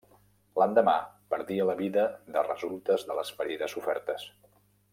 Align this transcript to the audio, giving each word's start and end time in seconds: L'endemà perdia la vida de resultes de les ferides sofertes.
L'endemà 0.61 0.95
perdia 1.33 1.67
la 1.71 1.75
vida 1.81 2.05
de 2.37 2.45
resultes 2.47 3.05
de 3.11 3.19
les 3.19 3.33
ferides 3.43 3.77
sofertes. 3.79 4.27